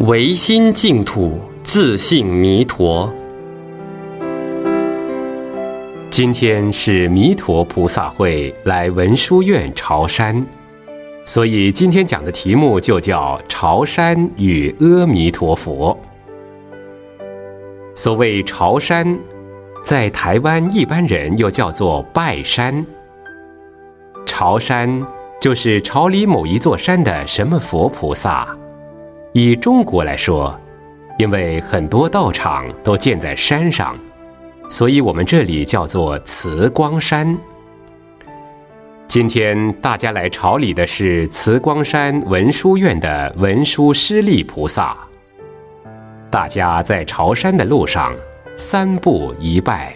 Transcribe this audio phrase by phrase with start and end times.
[0.00, 3.10] 唯心净土，自性弥陀。
[6.10, 10.44] 今天是弥陀菩萨会来文殊院朝山，
[11.24, 15.98] 所以今天讲的题目就叫“朝山与阿弥陀佛”。
[17.96, 19.18] 所谓朝山，
[19.82, 22.84] 在台湾一般人又叫做拜山。
[24.26, 25.02] 朝山
[25.40, 28.54] 就是朝里某一座山的什么佛菩萨。
[29.38, 30.58] 以中国来说，
[31.18, 33.94] 因为很多道场都建在山上，
[34.66, 37.36] 所以我们这里叫做慈光山。
[39.06, 44.96] 今天大家来朝礼的是慈光山文殊院的文殊师利菩萨。
[46.30, 48.16] 大家在朝山的路上
[48.56, 49.94] 三步一拜，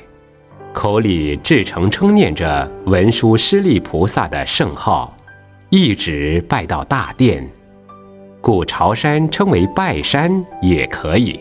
[0.75, 5.17] 口里至诚称念着文殊师利菩萨的圣号，
[5.71, 7.43] 一直拜到大殿。
[8.41, 11.41] 故朝山称为拜山也可以。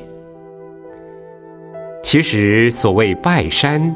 [2.03, 3.95] 其实所谓拜山，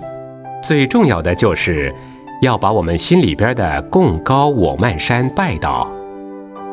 [0.61, 1.93] 最重要的就是
[2.41, 5.89] 要把我们心里边的贡高我慢山拜倒。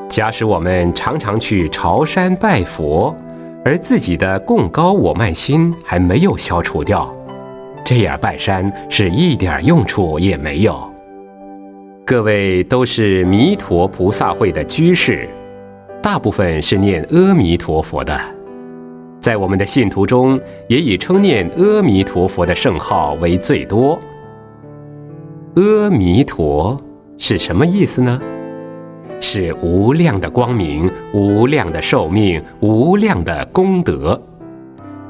[0.08, 3.14] 假使我们常常去朝山拜佛，
[3.64, 7.12] 而自己的贡高我慢心还没有消除掉，
[7.84, 10.88] 这样拜山是一点用处也没有。
[12.04, 15.28] 各位都是弥陀菩萨会的居士。
[16.02, 18.18] 大部分是念阿弥陀佛的，
[19.20, 23.98] 在我们的信徒中，也以称念阿弥陀佛的圣号为最多。
[25.56, 26.74] 阿弥陀
[27.18, 28.18] 是什么意思呢？
[29.20, 34.18] 是无量的光明、无量的寿命、无量的功德，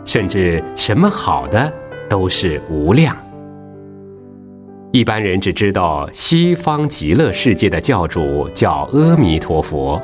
[0.05, 1.73] 甚至什么好的
[2.09, 3.17] 都是无量。
[4.91, 10.03] 一般人只知道西方极乐世界的教主叫阿弥陀佛。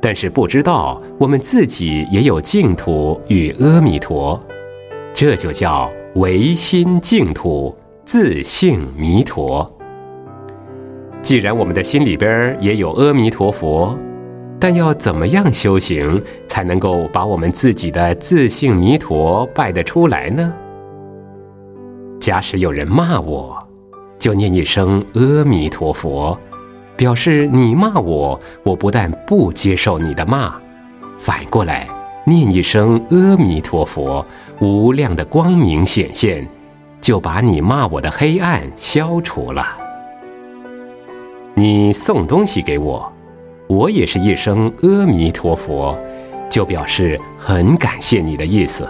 [0.00, 4.40] 但是不知道我们自己也有净土与阿弥陀，
[5.12, 9.70] 这就叫唯心净土，自性弥陀。
[11.20, 13.98] 既然我们的心里边也有阿弥陀佛，
[14.60, 20.54] 但要怎么样修行才能够把我们自己的自性弥陀拜得出来呢？
[22.20, 23.56] 假使有人骂我，
[24.18, 26.38] 就念一声阿弥陀佛。
[26.98, 30.52] 表示你骂我，我不但不接受你的骂，
[31.16, 31.88] 反过来
[32.24, 34.26] 念一声阿弥陀佛，
[34.58, 36.44] 无量的光明显现，
[37.00, 39.64] 就把你骂我的黑暗消除了。
[41.54, 43.12] 你送东西给我，
[43.68, 45.96] 我也是一声阿弥陀佛，
[46.50, 48.84] 就表示很感谢你的意思。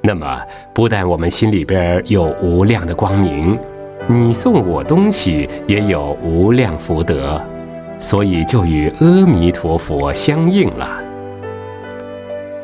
[0.00, 0.40] 那么，
[0.72, 3.58] 不但我们心里边有无量的光明。
[4.12, 7.40] 你送我东西也有无量福德，
[7.96, 11.00] 所以就与阿弥陀佛相应了。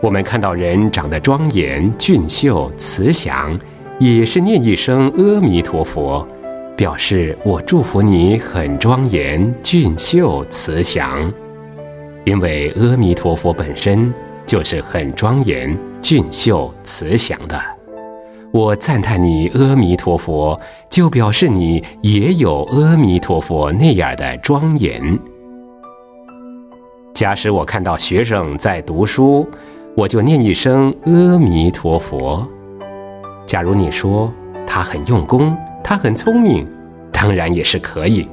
[0.02, 3.56] 我们看到人长得庄严、俊秀、慈祥，
[4.00, 6.26] 也是念一声阿弥陀佛，
[6.76, 11.32] 表示我祝福你很庄严、俊秀、慈祥。
[12.24, 14.12] 因为阿弥陀佛本身
[14.44, 17.75] 就是很庄严、俊秀、慈祥的。
[18.52, 20.58] 我赞叹你阿弥陀佛，
[20.88, 25.18] 就表示你也有阿弥陀佛那样的庄严。
[27.12, 29.46] 假使我看到学生在读书，
[29.94, 32.46] 我就念一声阿弥陀佛。
[33.46, 34.32] 假如你说
[34.66, 36.66] 他很用功，他很聪明，
[37.12, 38.26] 当然也是可以。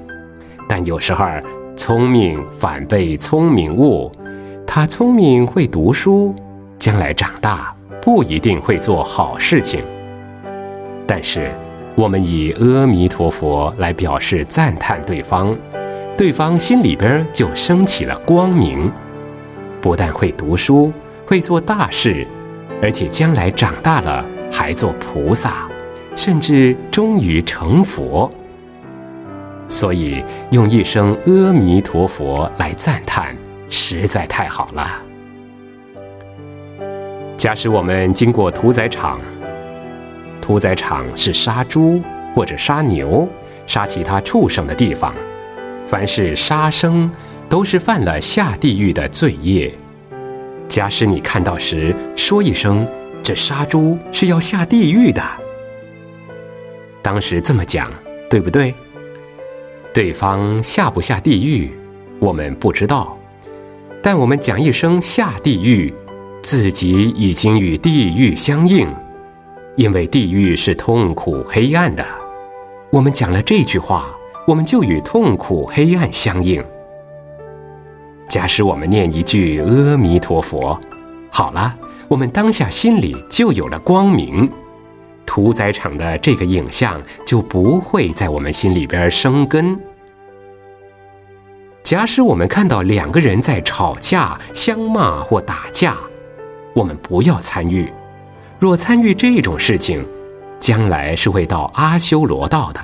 [0.69, 1.25] 但有时候
[1.75, 4.11] 聪明反被聪明误，
[4.65, 6.33] 他聪明会读书，
[6.77, 9.81] 将来长大不一定会做好事情。
[11.15, 11.51] 但是，
[11.93, 15.55] 我们以阿弥陀佛来表示赞叹对方，
[16.17, 18.91] 对方心里边就升起了光明，
[19.79, 20.91] 不但会读书，
[21.23, 22.25] 会做大事，
[22.81, 25.69] 而且将来长大了还做菩萨，
[26.15, 28.27] 甚至终于成佛。
[29.67, 33.35] 所以，用一声阿弥陀佛来赞叹，
[33.69, 34.87] 实在太好了。
[37.37, 39.19] 假使我们经过屠宰场。
[40.43, 42.01] 屠宰场是杀猪
[42.35, 43.25] 或者杀牛、
[43.65, 45.15] 杀其他畜生的地方，
[45.87, 47.09] 凡是杀生，
[47.47, 49.73] 都是犯了下地狱的罪业。
[50.67, 52.85] 假使你看到时，说一声
[53.23, 55.23] ：“这杀猪是要下地狱的。”
[57.01, 57.89] 当时这么讲，
[58.29, 58.73] 对不对？
[59.93, 61.71] 对方下不下地狱，
[62.19, 63.17] 我们不知道，
[64.01, 65.93] 但我们讲一声下地狱，
[66.41, 68.85] 自己已经与地狱相应。
[69.75, 72.05] 因为地狱是痛苦黑暗的，
[72.91, 74.05] 我们讲了这句话，
[74.45, 76.63] 我们就与痛苦黑暗相应。
[78.29, 80.79] 假使我们念一句阿弥陀佛，
[81.31, 81.75] 好了，
[82.07, 84.47] 我们当下心里就有了光明，
[85.25, 89.75] 屠宰场的这个影像就不会在我们心里边生根。
[91.83, 95.97] 假使我们看到两个人在吵架、相骂或打架，
[96.75, 97.91] 我们不要参与。
[98.63, 100.01] 若参与这种事情，
[100.57, 102.79] 将来是会到阿修罗道的。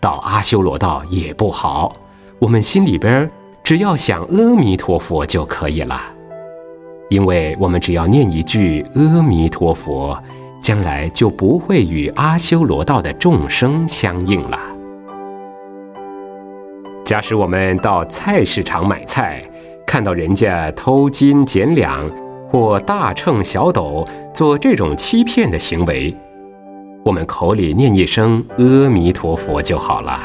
[0.00, 1.92] 到阿修罗道也不好。
[2.40, 3.30] 我们心里边
[3.62, 6.00] 只要想阿弥陀佛就可以了，
[7.08, 10.20] 因为我们只要念一句阿弥陀佛，
[10.60, 14.58] 将来就不会与阿修罗道的众生相应了。
[17.04, 19.40] 假使我们到菜市场买菜，
[19.86, 22.04] 看到人家偷斤减两
[22.50, 26.14] 或大秤小斗做这种欺骗的行为，
[27.04, 30.20] 我们口里念一声阿弥陀佛就好了，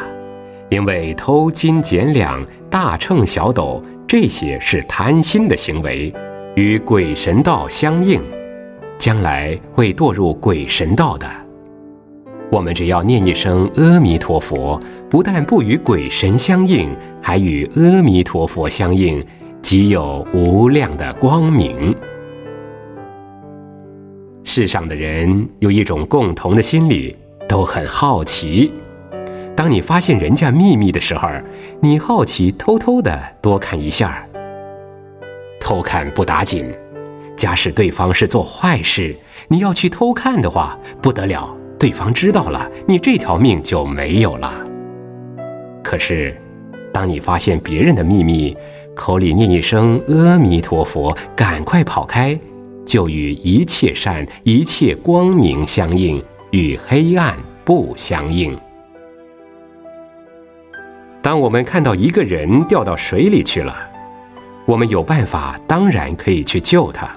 [0.70, 6.14] 因为偷斤减两、大秤小斗这些是贪心的行为，
[6.56, 8.22] 与鬼神道相应，
[8.98, 11.28] 将来会堕入鬼神道的。
[12.50, 14.80] 我们只要念一声阿弥陀佛，
[15.10, 19.26] 不但不与鬼神相应，还与阿弥陀佛相应，
[19.62, 21.96] 即有无量的光明。
[24.44, 27.16] 世上的人有一种共同的心理，
[27.48, 28.72] 都很好奇。
[29.56, 31.30] 当你发现人家秘密的时候，
[31.80, 34.26] 你好奇，偷偷的多看一下。
[35.60, 36.66] 偷看不打紧，
[37.38, 39.16] 假使对方是做坏事，
[39.48, 41.56] 你要去偷看的话，不得了。
[41.80, 44.54] 对方知道了，你这条命就没有了。
[45.82, 46.36] 可是，
[46.94, 48.56] 当你发现别人的秘密，
[48.94, 52.38] 口里念一声阿弥陀佛，赶快跑开，
[52.86, 58.58] 就与一切善、一切光明相应，与黑暗不相应。
[61.22, 63.76] 当我们看到一个人掉到水里去了，
[64.66, 67.10] 我们有办法，当然可以去救他。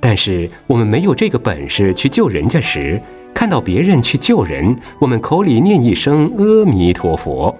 [0.00, 3.00] 但是我们没有这个本事去救人家时，
[3.34, 7.54] 看到别人去救人，我们口里念一声阿弥陀佛，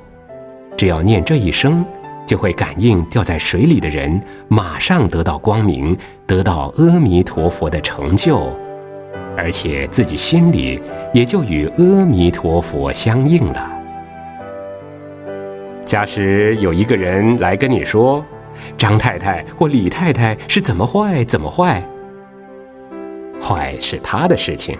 [0.76, 1.84] 只要念这一声，
[2.26, 5.96] 就会感应掉在水里的人马上得到光明，
[6.26, 8.50] 得到阿弥陀佛的成就，
[9.36, 10.80] 而且自己心里
[11.14, 13.72] 也就与阿弥陀佛相应了。
[15.84, 18.24] 假使有一个人来跟你说，
[18.76, 21.80] 张太太或李太太是怎么坏怎么坏，
[23.40, 24.76] 坏是他的事情。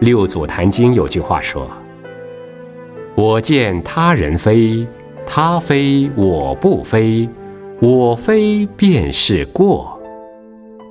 [0.00, 1.70] 六祖坛经有句话说
[3.14, 4.86] ：“我见他人非，
[5.26, 7.28] 他非我不非，
[7.80, 10.00] 我非便是过。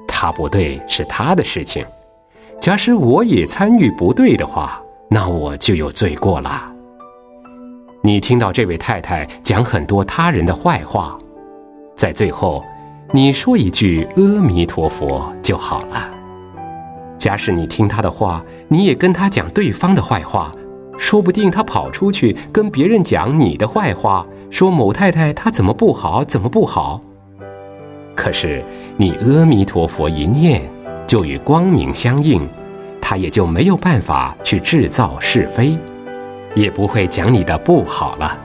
[0.08, 1.86] 他不对是他的事情，
[2.60, 6.72] 假使我也参与不对的话，那我就有罪过了。”
[8.04, 11.18] 你听到这位太太讲很多他人的坏话，
[11.96, 12.64] 在最后，
[13.12, 16.12] 你说一句阿弥陀佛就好了。
[17.18, 20.52] 假使你听他的话，你也跟他讲对方的坏话，
[20.97, 27.01] 说不定他跑出去跟别人讲你的坏话，说某太太她怎么不好，怎么不好。
[28.15, 28.63] 可是
[28.95, 30.62] 你阿弥陀佛一念，
[31.06, 32.47] 就与光明相应，
[33.01, 35.77] 他也就没有办法去制造是非，
[36.56, 38.38] 也不会讲你的不好了。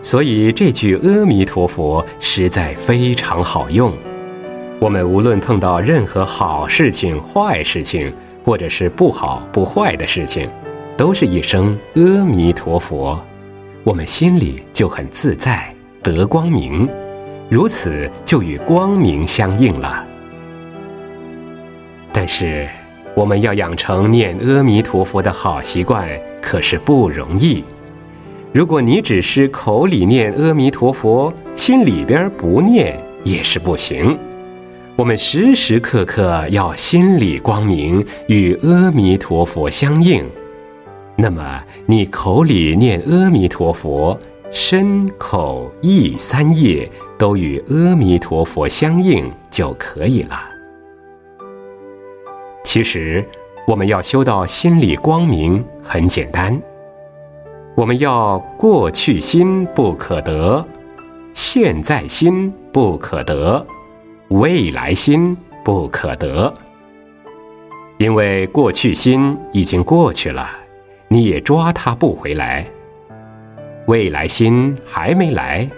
[0.00, 3.92] 所以这句阿弥陀佛实在非常好用。
[4.80, 8.12] 我们无论碰到任何好事情、坏事情，
[8.44, 10.48] 或者是不好不坏的事情，
[10.96, 13.18] 都是一声阿弥陀佛，
[13.82, 16.88] 我们心里就很自在，得光明，
[17.48, 20.04] 如此就与光明相应了。
[22.12, 22.68] 但是，
[23.14, 26.06] 我们要养成念阿弥陀佛的好习惯，
[26.42, 27.64] 可是不容易。
[28.52, 34.16] 如果你只是口里念阿弥陀佛，心里边不念，也是不行。
[34.94, 40.22] 我们时时刻刻要心里光明，与阿弥陀佛相应。
[41.22, 44.18] 那么，你口里念阿弥陀佛，
[44.50, 50.36] 身口意三业都与阿弥陀佛相应就可以了。
[52.64, 53.24] 其实，
[53.68, 56.60] 我们要修到心里光明很简单，
[57.76, 60.66] 我们要过去心不可得，
[61.32, 63.64] 现在心不可得。
[64.30, 66.52] 未来心不可得，
[67.98, 70.48] 因为过去心已经过去了，
[71.12, 72.64] 你也抓它不回来。
[73.86, 75.68] 未来心还没来，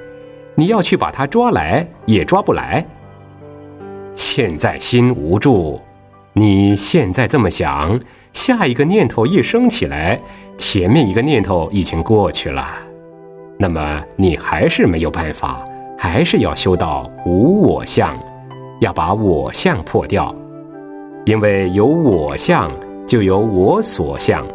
[0.55, 2.87] 你要去把它抓来也抓不来。
[4.15, 5.81] 现在心无助，
[6.35, 7.99] 你现在这么想，
[8.33, 10.21] 下一个念头一升起来，
[10.57, 12.65] 前面一个念头已经过去了，
[13.59, 15.65] 那么你还是没有办法，
[15.99, 18.17] 还是要修到无我相。
[18.81, 20.33] 要把我相破掉，
[21.25, 22.71] 因为有我相，
[23.05, 24.47] 就有我所相。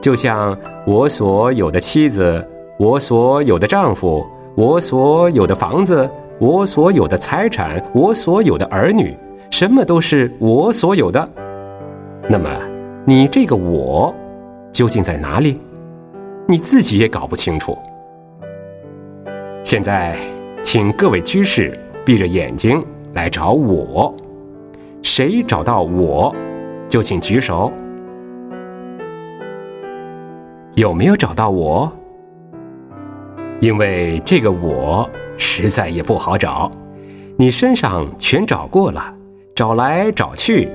[0.00, 2.46] 就像我所有的妻子，
[2.78, 9.14] 我所有的丈夫，我所有的房子，我所有的财产，我所有的儿女，
[9.50, 11.28] 什么都是我所有的。
[12.28, 12.48] 那么，
[13.04, 14.14] 你这个我
[14.72, 15.60] 究竟在哪里？
[16.46, 17.76] 你自己也搞不清楚。
[19.62, 20.16] 现在，
[20.62, 24.14] 请各位居士闭着眼睛来找我。
[25.02, 26.34] 谁找到我，
[26.88, 27.70] 就请举手。
[30.74, 31.90] 有没有找到我？
[33.60, 36.70] 因为这个我实在也不好找，
[37.36, 39.14] 你身上全找过了，
[39.54, 40.68] 找来找去，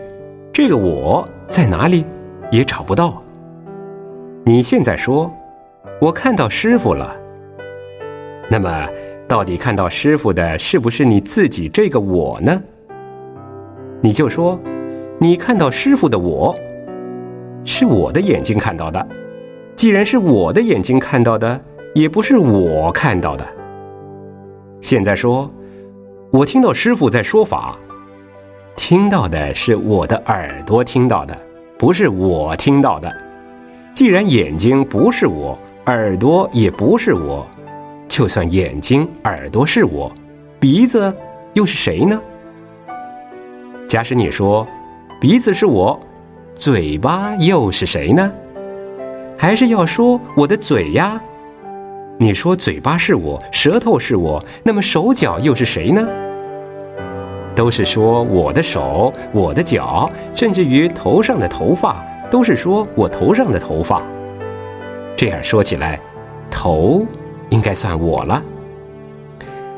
[0.51, 2.05] 这个我在哪里
[2.51, 3.23] 也找不到。
[4.43, 5.33] 你现在说，
[5.99, 7.15] 我看到师傅了。
[8.51, 8.87] 那么，
[9.27, 12.61] 到底看到师傅的是不是你自己这个我呢？
[14.01, 14.59] 你就说，
[15.17, 16.55] 你看到师傅的我，
[17.63, 19.07] 是我的眼睛看到的。
[19.75, 21.59] 既然是我的眼睛看到的，
[21.93, 23.45] 也不是我看到的。
[24.79, 25.51] 现在说，
[26.31, 27.77] 我听到师傅在说法，
[28.77, 31.37] 听到的是我的耳朵听到的，
[31.77, 33.13] 不是我听到的。
[33.93, 37.45] 既然眼睛不是我，耳朵也不是我，
[38.07, 40.09] 就算眼睛、耳朵是我，
[40.57, 41.13] 鼻子
[41.53, 42.21] 又是谁呢？
[43.89, 44.65] 假使你说
[45.19, 45.99] 鼻子是我，
[46.55, 48.31] 嘴巴又是谁呢？
[49.37, 51.21] 还是要说我的嘴呀？
[52.17, 56.07] 你说嘴巴是我，舌头是我，那么手脚又是谁呢？
[57.53, 64.01] 都是说我的手、我的脚，甚至于头上的头发，都是说我头上的头发。
[65.15, 65.99] 这样说起来，
[66.49, 67.05] 头
[67.49, 68.41] 应该算我了。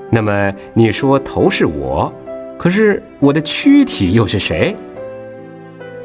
[0.09, 2.11] 那么你说头是我，
[2.57, 4.75] 可是我的躯体又是谁？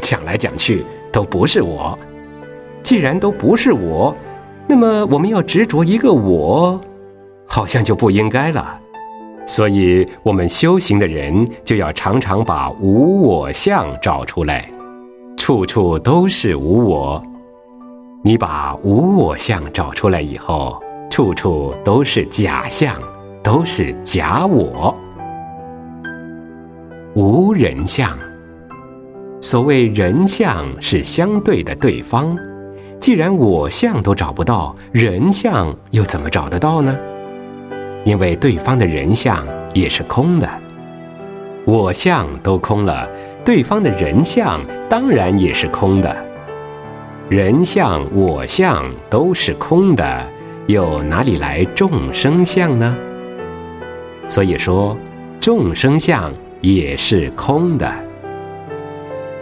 [0.00, 1.98] 讲来讲去都不是我。
[2.82, 4.14] 既然都不是我，
[4.68, 6.80] 那么我们要执着一个我，
[7.46, 8.78] 好像就不应该了。
[9.44, 14.70] 所以，我们修行的人就要常常把无我相找出来，
[15.36, 17.22] 处处都是无我。
[18.24, 22.94] 你把无我相找出来以后，处处都是假象，
[23.42, 24.94] 都是假我。
[27.14, 28.16] 无人相，
[29.40, 32.38] 所谓人相是相对的对方。
[33.02, 36.96] 既然我相都找不到，人相又怎么找得到呢？
[38.04, 39.44] 因为对方的人相
[39.74, 40.48] 也是空的，
[41.64, 43.10] 我相都空了，
[43.44, 46.16] 对方的人相当然也是空的。
[47.28, 50.24] 人相、我相都是空的，
[50.68, 52.96] 又哪里来众生相呢？
[54.28, 54.96] 所以说，
[55.40, 57.92] 众生相也是空的。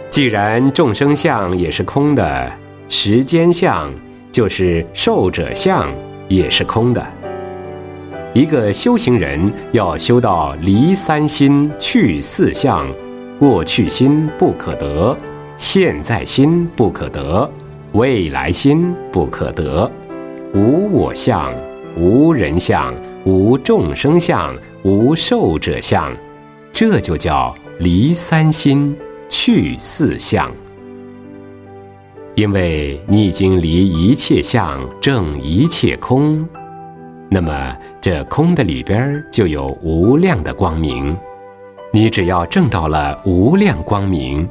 [0.09, 2.51] 既然众生相也是空的。
[2.93, 3.89] 时间相
[4.33, 5.89] 就是受者相，
[6.27, 7.01] 也是空的。
[8.33, 12.85] 一个修行人要修到离三心去四相，
[13.39, 15.17] 过去心不可得，
[15.55, 17.49] 现在心不可得，
[17.93, 19.89] 未来心不可得，
[20.53, 21.49] 无我相，
[21.95, 22.93] 无人相，
[23.23, 26.11] 无众生相，无受者相，
[26.73, 28.93] 这就叫离三心
[29.29, 30.51] 去四相。
[32.35, 36.47] 因为你已经离一切相证一切空，
[37.29, 41.15] 那么这空的里边就有无量的光明。
[41.93, 44.47] 你只要证到了无量光明，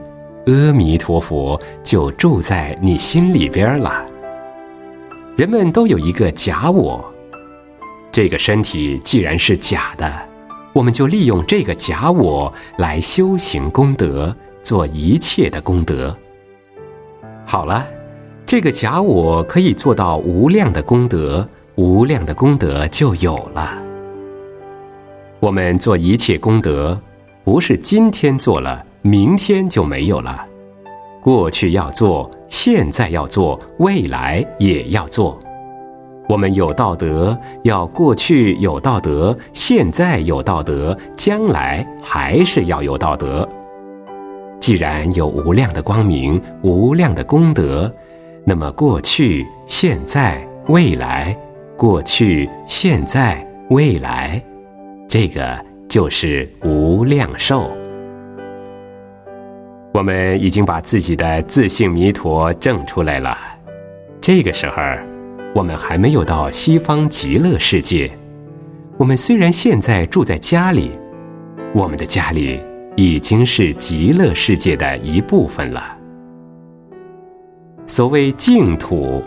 [0.46, 4.04] 阿弥陀佛就住在你心里边了。
[5.36, 7.02] 人们都有一个假我，
[8.12, 10.12] 这个身体既然是假的，
[10.74, 16.14] 我们就利用这个假我来修行功德，做一切的功德。
[17.50, 17.84] 好了，
[18.46, 23.76] 这个假我可以做到无量的功德，无量的功德就有了。
[25.40, 26.96] 我们做一切功德，
[27.42, 30.46] 不是今天做了，明天就没有了。
[31.20, 35.36] 过去要做，现在要做，未来也要做。
[36.28, 43.48] 我们有道德，要过去有道德，现在有道德，将来还是要有道德。
[44.60, 47.92] 既然有无量的光明、无量的功德，
[48.44, 51.34] 那么过去、现在、未来，
[51.78, 54.40] 过去、现在、未来，
[55.08, 57.70] 这个就是无量寿。
[59.92, 63.36] 我们已经把自己的自性弥陀证出来了。
[64.20, 64.82] 这个时候，
[65.54, 68.10] 我们还没有到西方极乐世界。
[68.98, 70.92] 我们虽然现在住在家里，
[71.74, 72.60] 我们的家里。
[72.96, 75.96] 已经是极乐世界的一部分了。
[77.86, 79.22] 所谓净土，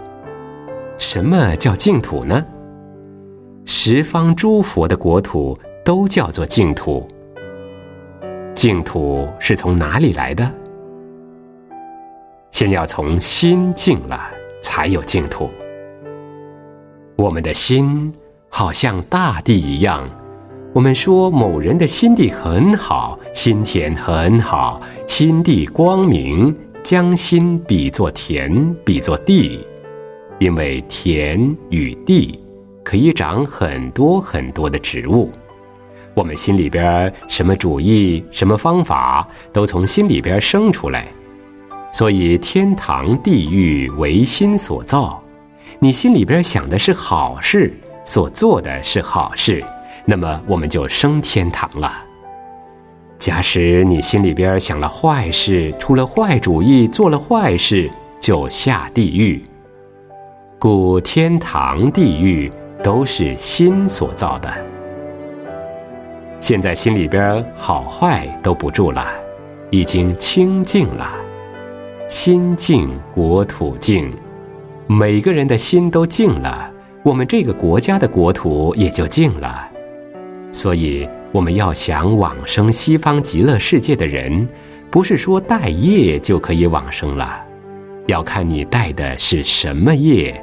[0.97, 2.45] 什么叫净土呢？
[3.65, 7.07] 十方诸佛的国土都叫做净土。
[8.53, 10.49] 净土是从哪里来的？
[12.51, 14.29] 先要从心净了，
[14.61, 15.49] 才有净土。
[17.15, 18.13] 我们的心
[18.47, 20.09] 好像大地一样，
[20.73, 29.63] 我们说某人的心地很好，心田很好，心地光明，将心比作田，比作地，
[30.39, 32.39] 因为田与地
[32.83, 35.29] 可以长很多很多的植物。
[36.15, 41.07] 我们心里边什么主意、什么方法，都从心里边生出来。
[41.91, 45.23] 所以天堂、地狱为心所造。
[45.77, 47.71] 你心里边想的是好事，
[48.03, 49.63] 所做的是好事，
[50.05, 51.91] 那么我们就升天堂了。
[53.17, 59.41] 假使你心里边想了坏事，出了坏主意，做了坏事，就下地狱。
[60.59, 62.51] 故天堂、地狱
[62.83, 64.49] 都是心所造的。
[66.41, 69.07] 现在心里边好坏都不住了，
[69.69, 71.09] 已经清净了，
[72.09, 74.13] 心净国土净，
[74.85, 76.69] 每个人的心都净了，
[77.03, 79.69] 我们这个国家的国土也就净了。
[80.53, 84.47] 所以我们要想往生西方极乐世界的人，
[84.89, 87.43] 不是说带业就可以往生了，
[88.07, 90.41] 要看你带的是什么业，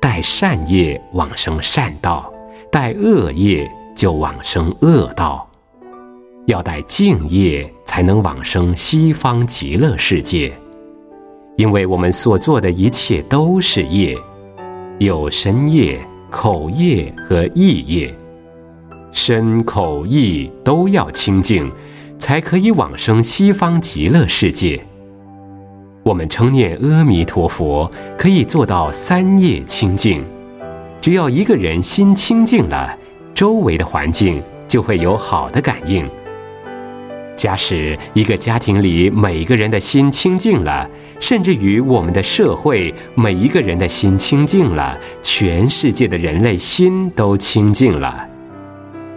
[0.00, 2.32] 带善业往生善道，
[2.72, 3.70] 带恶业。
[3.92, 5.46] 就往生恶道，
[6.46, 10.50] 要带净业才能往生西方极乐世界。
[11.58, 14.16] 因为我们所做的一切都是业，
[15.00, 16.00] 有身业、
[16.30, 18.14] 口业和意业，
[19.12, 21.70] 身口意都要清净，
[22.18, 24.80] 才可以往生西方极乐世界。
[26.02, 30.22] 我们称念阿弥陀佛，可以做到三业清净。
[31.00, 32.96] 只要一个人心清净了。
[33.32, 36.06] 周围的环境就会有好的感应。
[37.36, 40.86] 假使一个家庭里每一个人的心清净了，
[41.20, 48.28] 甚至于我们的社会每一个人的心清净了，全世界的人类心都清净了，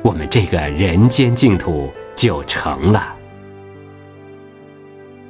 [0.03, 3.15] 我们这个人间净土就成了。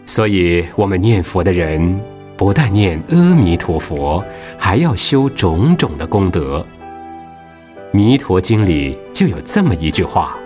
[0.05, 2.01] 所以，我们念佛的人
[2.35, 4.23] 不但念阿弥陀佛，
[4.57, 6.59] 还要修种种的功德。
[7.95, 10.37] 《弥陀经》里就有这么一句话：“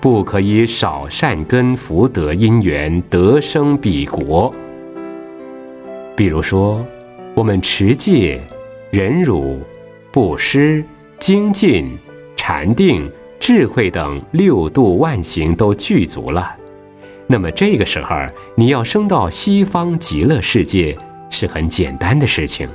[0.00, 4.54] 不可以少善根福德因缘得生彼国。”
[6.14, 6.84] 比如说，
[7.34, 8.40] 我们持戒、
[8.90, 9.60] 忍辱、
[10.12, 10.84] 布施、
[11.18, 11.98] 精进、
[12.50, 13.06] 禅定、
[13.38, 16.50] 智慧等六度万行都具足了，
[17.26, 18.16] 那么这个时候
[18.56, 20.96] 你要升到西方极乐世界
[21.28, 22.66] 是很简单的事情。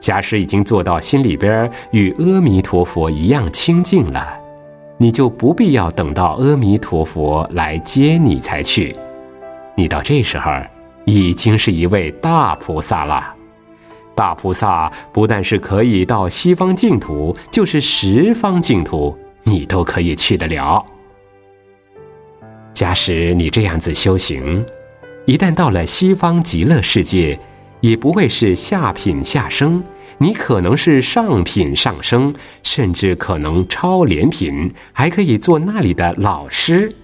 [0.00, 4.26] 假使已经做到心里边与阿弥陀佛一样清净了，
[4.98, 8.92] 你就不必要等到阿弥陀佛来接你才去。
[9.76, 10.50] 你到这时候
[11.04, 13.36] 已经是一位大菩萨了。
[14.14, 20.84] 大菩萨不但是可以到西方净土，就是十方净土，你都可以去得了。
[22.72, 24.64] 假使你这样子修行，
[25.26, 27.38] 一旦到了西方极乐世界，
[27.80, 29.82] 也不会是下品下生。
[30.18, 36.94] 你可能是上品上升，甚至可能超廉品，还可以做那里的老师。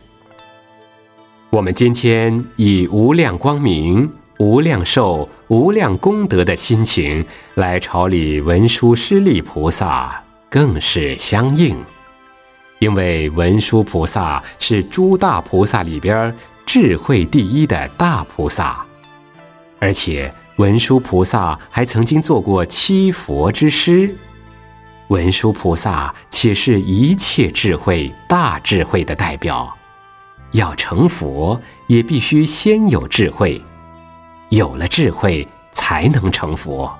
[1.50, 4.08] 我们今天以无量光明、
[4.40, 7.22] 无量寿、无量功德的心情
[7.56, 11.76] 来朝礼文殊师利菩萨，更是相应。
[12.78, 18.82] 因为文殊菩萨是诸大菩萨里边智慧第一的大菩萨，
[19.78, 20.32] 而且。
[20.56, 24.14] 文殊菩萨还曾经做过七佛之师，
[25.08, 29.74] 文殊菩萨且是一切智慧大智慧的代表。
[30.50, 33.58] 要成佛，也必须先有智慧，
[34.50, 36.92] 有了智慧才能成佛。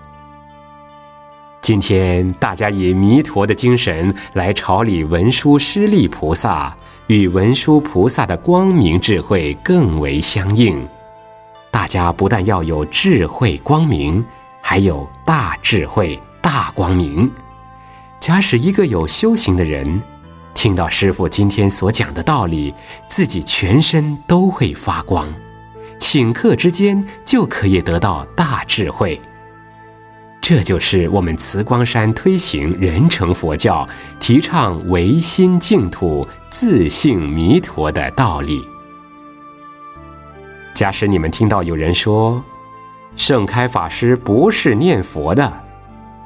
[1.61, 6.75] 今天大家以弥陀的精神来朝礼文殊师利菩萨，
[7.09, 10.89] 与文殊菩萨的光明智慧更为相应。
[11.73, 14.25] 大家不但要有智慧光明，
[14.63, 17.29] 还有大智慧大光明。
[18.21, 20.01] 假使一个有修行的人，
[20.55, 22.73] 听到师傅今天所讲的道理，
[23.09, 25.29] 自己全身都会发光，
[26.11, 29.20] 顷刻之间就可以得到大智慧。
[30.40, 38.61] 这就是我们慈光山推行人成佛教、提倡唯心净土、自性弥陀的道理。
[40.75, 42.42] 假使你们听到有人说
[43.14, 45.61] 盛开法师不是念佛的，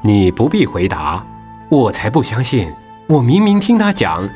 [0.01, 1.23] 你不必回答，
[1.68, 2.73] 我才不相信。
[3.07, 4.27] 我明明听他讲，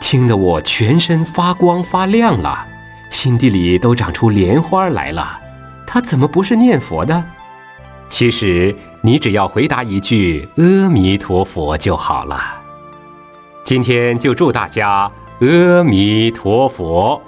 [0.00, 2.66] 听得我全身发光发亮了，
[3.08, 5.38] 心地里都长出莲花来了。
[5.86, 7.24] 他怎么不是念佛的？
[8.08, 12.60] 其实你只要回答一句“阿弥陀佛”就好了。
[13.64, 17.22] 今天就祝大家阿弥陀佛。